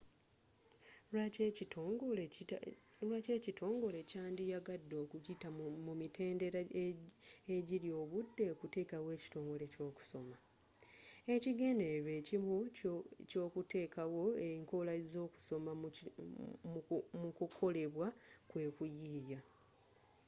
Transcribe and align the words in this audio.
lwaki 3.03 3.31
ekitongole 3.39 4.01
kyandiyagadde 4.09 4.95
okuyita 5.03 5.49
mu 5.87 5.93
mitendera 6.01 6.59
egirya 7.57 7.93
obudde 8.03 8.43
okuteekawo 8.53 9.07
ekitongole 9.17 9.65
ky'okusoma 9.73 10.37
ekigendererwa 11.33 12.11
ekimu 12.19 12.51
eky'okuteekawo 13.23 14.21
enkola 14.49 14.93
z'okusoma 15.11 15.71
mu 17.21 17.29
kukolebwa 17.37 18.07
kwe 18.49 18.63
kuyiiya 18.75 19.39